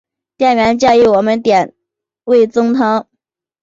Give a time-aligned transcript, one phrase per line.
[0.35, 1.75] 店员建议我们点
[2.23, 3.07] 味噌汤